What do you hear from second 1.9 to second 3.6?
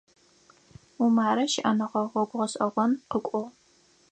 гъогу гъэшӀэгъон къыкӀугъ.